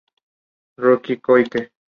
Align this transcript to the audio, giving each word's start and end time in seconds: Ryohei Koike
Ryohei 0.79 1.15
Koike 1.21 1.59